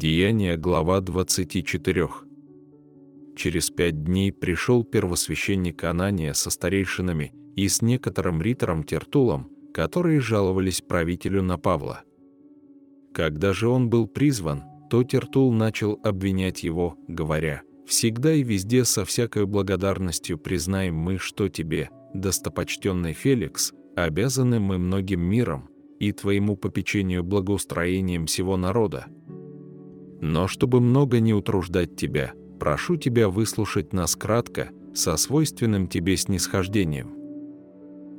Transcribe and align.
Деяние, 0.00 0.56
глава 0.56 1.02
24. 1.02 2.08
Через 3.36 3.68
пять 3.68 4.02
дней 4.02 4.32
пришел 4.32 4.82
первосвященник 4.82 5.84
Анания 5.84 6.32
со 6.32 6.48
старейшинами 6.48 7.34
и 7.54 7.68
с 7.68 7.82
некоторым 7.82 8.40
ритором 8.40 8.82
Тертулом, 8.82 9.50
которые 9.74 10.20
жаловались 10.20 10.80
правителю 10.80 11.42
на 11.42 11.58
Павла. 11.58 12.00
Когда 13.12 13.52
же 13.52 13.68
он 13.68 13.90
был 13.90 14.06
призван, 14.06 14.62
то 14.88 15.04
Тертул 15.04 15.52
начал 15.52 16.00
обвинять 16.02 16.62
его, 16.62 16.96
говоря, 17.06 17.60
«Всегда 17.86 18.32
и 18.32 18.42
везде 18.42 18.86
со 18.86 19.04
всякой 19.04 19.44
благодарностью 19.44 20.38
признаем 20.38 20.94
мы, 20.94 21.18
что 21.18 21.50
тебе, 21.50 21.90
достопочтенный 22.14 23.12
Феликс, 23.12 23.74
обязаны 23.96 24.60
мы 24.60 24.78
многим 24.78 25.20
миром 25.20 25.68
и 25.98 26.12
твоему 26.12 26.56
попечению 26.56 27.22
благоустроением 27.22 28.24
всего 28.24 28.56
народа, 28.56 29.04
но 30.20 30.46
чтобы 30.48 30.80
много 30.80 31.20
не 31.20 31.34
утруждать 31.34 31.96
тебя, 31.96 32.32
прошу 32.58 32.96
тебя 32.96 33.28
выслушать 33.28 33.92
нас 33.92 34.16
кратко, 34.16 34.70
со 34.94 35.16
свойственным 35.16 35.88
тебе 35.88 36.16
снисхождением. 36.16 37.14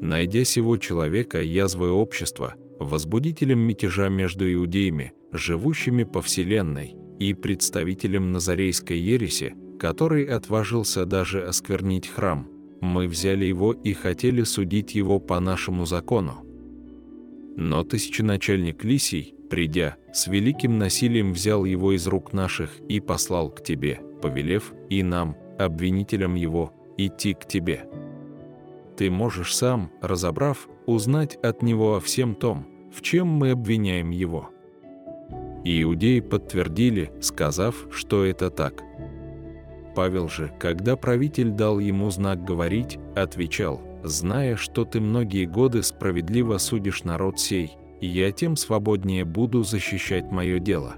Найдя 0.00 0.44
сего 0.44 0.76
человека, 0.76 1.42
язвое 1.42 1.90
общество, 1.90 2.54
возбудителем 2.78 3.60
мятежа 3.60 4.08
между 4.08 4.50
иудеями, 4.52 5.12
живущими 5.32 6.04
по 6.04 6.20
вселенной, 6.22 6.96
и 7.18 7.32
представителем 7.32 8.32
Назарейской 8.32 8.98
ереси, 8.98 9.54
который 9.78 10.24
отважился 10.24 11.06
даже 11.06 11.44
осквернить 11.44 12.08
храм, 12.08 12.48
мы 12.80 13.06
взяли 13.08 13.44
его 13.44 13.72
и 13.72 13.92
хотели 13.92 14.42
судить 14.42 14.94
его 14.94 15.20
по 15.20 15.40
нашему 15.40 15.86
закону. 15.86 16.44
Но 17.56 17.84
тысяченачальник 17.84 18.84
Лисий, 18.84 19.34
придя, 19.48 19.96
с 20.12 20.26
великим 20.26 20.78
насилием 20.78 21.32
взял 21.32 21.64
его 21.64 21.92
из 21.92 22.06
рук 22.06 22.32
наших 22.32 22.70
и 22.88 23.00
послал 23.00 23.50
к 23.50 23.62
тебе, 23.62 24.00
повелев 24.22 24.72
и 24.88 25.02
нам, 25.02 25.36
обвинителям 25.58 26.34
его, 26.34 26.72
идти 26.96 27.34
к 27.34 27.46
тебе. 27.46 27.86
Ты 28.96 29.10
можешь 29.10 29.54
сам, 29.54 29.90
разобрав, 30.00 30.68
узнать 30.86 31.36
от 31.36 31.62
него 31.62 31.96
о 31.96 32.00
всем 32.00 32.34
том, 32.34 32.66
в 32.94 33.02
чем 33.02 33.28
мы 33.28 33.50
обвиняем 33.50 34.10
его». 34.10 34.50
Иудеи 35.66 36.20
подтвердили, 36.20 37.10
сказав, 37.20 37.86
что 37.90 38.24
это 38.24 38.50
так. 38.50 38.82
Павел 39.94 40.28
же, 40.28 40.52
когда 40.58 40.94
правитель 40.96 41.50
дал 41.50 41.78
ему 41.78 42.10
знак 42.10 42.44
говорить, 42.44 42.98
отвечал, 43.16 43.80
«Зная, 44.02 44.56
что 44.56 44.84
ты 44.84 45.00
многие 45.00 45.46
годы 45.46 45.82
справедливо 45.82 46.58
судишь 46.58 47.04
народ 47.04 47.40
сей, 47.40 47.78
я 48.06 48.32
тем 48.32 48.56
свободнее 48.56 49.24
буду 49.24 49.62
защищать 49.62 50.30
мое 50.30 50.58
дело. 50.58 50.94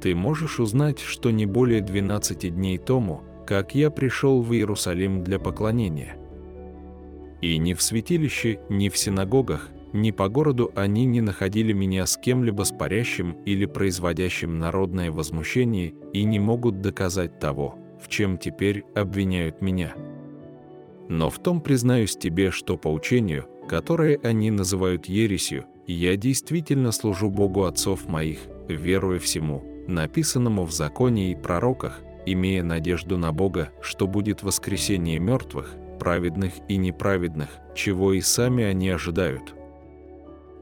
Ты 0.00 0.14
можешь 0.14 0.60
узнать, 0.60 1.00
что 1.00 1.30
не 1.30 1.46
более 1.46 1.80
12 1.80 2.54
дней 2.54 2.78
тому, 2.78 3.22
как 3.46 3.74
я 3.74 3.90
пришел 3.90 4.42
в 4.42 4.52
Иерусалим 4.52 5.22
для 5.22 5.38
поклонения. 5.38 6.16
И 7.40 7.58
ни 7.58 7.74
в 7.74 7.82
святилище, 7.82 8.60
ни 8.68 8.88
в 8.88 8.96
синагогах, 8.96 9.70
ни 9.92 10.10
по 10.10 10.28
городу 10.28 10.72
они 10.74 11.04
не 11.06 11.20
находили 11.20 11.72
меня 11.72 12.06
с 12.06 12.16
кем-либо 12.16 12.64
спорящим 12.64 13.32
или 13.44 13.66
производящим 13.66 14.58
народное 14.58 15.10
возмущение 15.10 15.94
и 16.12 16.24
не 16.24 16.38
могут 16.38 16.80
доказать 16.80 17.38
того, 17.38 17.78
в 18.02 18.08
чем 18.08 18.36
теперь 18.36 18.84
обвиняют 18.94 19.62
меня. 19.62 19.94
Но 21.08 21.30
в 21.30 21.38
том 21.38 21.60
признаюсь 21.60 22.16
тебе, 22.16 22.50
что 22.50 22.76
по 22.76 22.88
учению, 22.92 23.46
которое 23.68 24.18
они 24.22 24.50
называют 24.50 25.06
ересью, 25.06 25.66
я 25.86 26.16
действительно 26.16 26.92
служу 26.92 27.30
Богу 27.30 27.64
отцов 27.64 28.08
моих, 28.08 28.40
веруя 28.68 29.18
всему, 29.18 29.62
написанному 29.86 30.64
в 30.64 30.72
законе 30.72 31.32
и 31.32 31.36
пророках, 31.36 32.00
имея 32.26 32.62
надежду 32.62 33.18
на 33.18 33.32
Бога, 33.32 33.70
что 33.80 34.06
будет 34.06 34.42
воскресение 34.42 35.18
мертвых, 35.18 35.74
праведных 36.00 36.52
и 36.68 36.76
неправедных, 36.76 37.48
чего 37.74 38.12
и 38.12 38.20
сами 38.20 38.64
они 38.64 38.90
ожидают. 38.90 39.54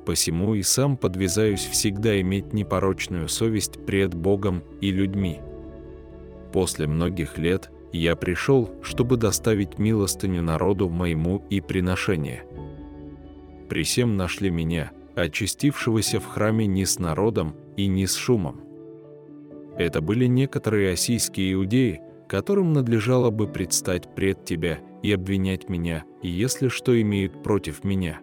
Посему 0.04 0.54
и 0.54 0.62
сам 0.62 0.98
подвязаюсь 0.98 1.64
всегда 1.64 2.20
иметь 2.20 2.52
непорочную 2.52 3.28
совесть 3.28 3.84
пред 3.86 4.14
Богом 4.14 4.62
и 4.82 4.90
людьми. 4.90 5.40
После 6.52 6.86
многих 6.86 7.38
лет 7.38 7.70
я 7.92 8.14
пришел, 8.14 8.70
чтобы 8.82 9.16
доставить 9.16 9.78
милостыню 9.78 10.42
народу 10.42 10.90
моему 10.90 11.42
и 11.48 11.60
приношение. 11.62 12.44
Присем 13.68 14.16
нашли 14.16 14.50
меня– 14.50 14.92
очистившегося 15.14 16.20
в 16.20 16.26
храме 16.26 16.66
не 16.66 16.84
с 16.84 16.98
народом 16.98 17.54
и 17.76 17.86
не 17.86 18.06
с 18.06 18.14
шумом. 18.14 18.60
Это 19.76 20.00
были 20.00 20.26
некоторые 20.26 20.92
осийские 20.92 21.54
иудеи, 21.54 22.00
которым 22.28 22.72
надлежало 22.72 23.30
бы 23.30 23.46
предстать 23.46 24.14
пред 24.14 24.44
тебя 24.44 24.78
и 25.02 25.12
обвинять 25.12 25.68
меня, 25.68 26.04
если 26.22 26.68
что 26.68 27.00
имеют 27.00 27.42
против 27.42 27.84
меня. 27.84 28.20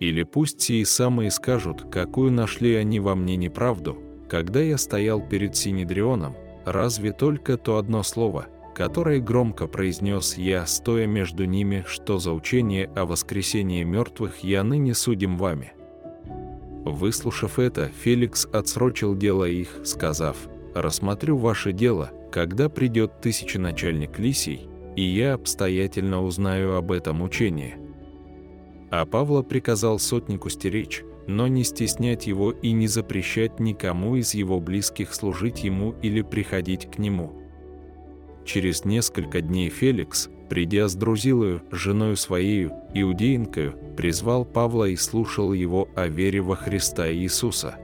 Или 0.00 0.22
пусть 0.22 0.60
сии 0.62 0.82
самые 0.82 1.30
скажут, 1.30 1.82
какую 1.90 2.32
нашли 2.32 2.74
они 2.74 3.00
во 3.00 3.14
мне 3.14 3.36
неправду, 3.36 3.98
когда 4.28 4.60
я 4.60 4.78
стоял 4.78 5.20
перед 5.20 5.56
Синедрионом, 5.56 6.34
разве 6.64 7.12
только 7.12 7.58
то 7.58 7.76
одно 7.76 8.02
слово, 8.02 8.46
которое 8.74 9.20
громко 9.20 9.66
произнес 9.66 10.36
я, 10.36 10.66
стоя 10.66 11.06
между 11.06 11.44
ними, 11.44 11.84
что 11.86 12.18
за 12.18 12.32
учение 12.32 12.90
о 12.94 13.04
воскресении 13.04 13.84
мертвых 13.84 14.38
я 14.44 14.62
ныне 14.62 14.94
судим 14.94 15.36
вами. 15.36 15.72
Выслушав 16.84 17.58
это, 17.58 17.88
Феликс 17.88 18.46
отсрочил 18.46 19.14
дело 19.16 19.44
их, 19.44 19.80
сказав, 19.84 20.36
«Рассмотрю 20.74 21.36
ваше 21.36 21.72
дело, 21.72 22.10
когда 22.32 22.68
придет 22.68 23.20
тысяченачальник 23.20 24.18
Лисий, 24.18 24.68
и 24.96 25.02
я 25.02 25.34
обстоятельно 25.34 26.22
узнаю 26.22 26.76
об 26.76 26.92
этом 26.92 27.22
учении». 27.22 27.76
А 28.90 29.04
Павла 29.04 29.42
приказал 29.42 29.98
сотнику 29.98 30.48
стеречь, 30.48 31.04
но 31.26 31.46
не 31.46 31.62
стеснять 31.64 32.26
его 32.26 32.50
и 32.50 32.72
не 32.72 32.88
запрещать 32.88 33.60
никому 33.60 34.16
из 34.16 34.34
его 34.34 34.58
близких 34.58 35.14
служить 35.14 35.62
ему 35.62 35.94
или 36.02 36.22
приходить 36.22 36.90
к 36.90 36.98
нему. 36.98 37.39
Через 38.44 38.84
несколько 38.84 39.40
дней 39.40 39.68
Феликс, 39.68 40.28
придя 40.48 40.88
с 40.88 40.94
Друзилою, 40.94 41.62
женою 41.70 42.16
своею, 42.16 42.72
иудеинкою, 42.94 43.74
призвал 43.96 44.44
Павла 44.44 44.86
и 44.86 44.96
слушал 44.96 45.52
его 45.52 45.88
о 45.94 46.08
вере 46.08 46.40
во 46.40 46.56
Христа 46.56 47.12
Иисуса. 47.12 47.76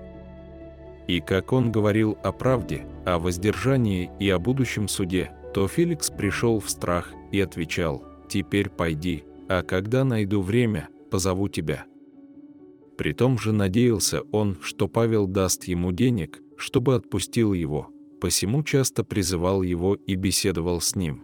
И 1.07 1.21
как 1.21 1.53
он 1.53 1.71
говорил 1.71 2.19
о 2.25 2.33
правде, 2.33 2.87
о 3.05 3.19
воздержании 3.19 4.11
и 4.19 4.29
о 4.29 4.39
будущем 4.39 4.89
суде, 4.89 5.31
то 5.55 5.69
Феликс 5.69 6.11
пришел 6.11 6.59
в 6.59 6.69
страх 6.69 7.13
и 7.31 7.41
отвечал, 7.41 8.03
«Теперь 8.29 8.69
пойди, 8.69 9.25
а 9.49 9.63
когда 9.63 10.05
найду 10.05 10.43
время, 10.43 10.89
позову 11.11 11.49
тебя». 11.49 11.85
Притом 12.99 13.39
же 13.39 13.53
надеялся 13.53 14.23
он, 14.33 14.57
что 14.63 14.89
Павел 14.89 15.27
даст 15.27 15.65
ему 15.65 15.93
денег, 15.93 16.41
чтобы 16.57 16.95
отпустил 16.95 17.53
его, 17.53 17.91
посему 18.21 18.63
часто 18.63 19.05
призывал 19.05 19.63
его 19.63 19.95
и 19.95 20.15
беседовал 20.15 20.81
с 20.81 20.95
ним. 20.97 21.23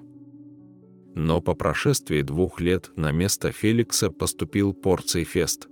Но 1.14 1.40
по 1.40 1.54
прошествии 1.54 2.22
двух 2.22 2.60
лет 2.60 2.90
на 2.96 3.12
место 3.12 3.52
Феликса 3.52 4.10
поступил 4.10 4.72
Порций 4.72 5.24
Фест. 5.24 5.68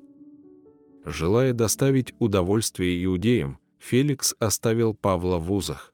Желая 1.04 1.53
доставить 1.54 2.14
удовольствие 2.19 3.03
иудеям, 3.04 3.59
Феликс 3.78 4.34
оставил 4.38 4.92
Павла 4.92 5.38
в 5.38 5.50
узах. 5.50 5.90